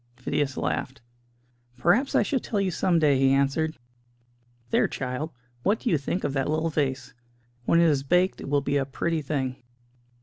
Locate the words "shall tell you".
2.23-2.71